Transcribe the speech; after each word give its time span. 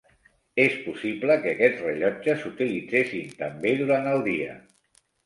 És 0.61 0.77
possible 0.85 1.35
que 1.43 1.51
aquests 1.51 1.83
rellotges 1.87 2.41
s'utilitzessin 2.45 3.37
també 3.43 3.75
durant 3.83 4.09
el 4.15 4.25
dia. 4.31 4.57